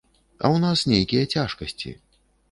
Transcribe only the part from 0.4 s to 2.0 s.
ў нас нейкія цяжкасці.